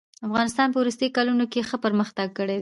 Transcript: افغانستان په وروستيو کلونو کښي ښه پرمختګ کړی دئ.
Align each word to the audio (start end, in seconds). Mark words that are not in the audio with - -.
افغانستان 0.27 0.67
په 0.71 0.77
وروستيو 0.81 1.15
کلونو 1.17 1.43
کښي 1.51 1.61
ښه 1.69 1.77
پرمختګ 1.85 2.27
کړی 2.39 2.51
دئ. 2.57 2.59